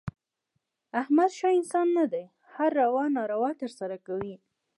[1.01, 2.25] احمد ښه انسان نه دی.
[2.53, 4.35] هره روا ناروا ترسه کوي.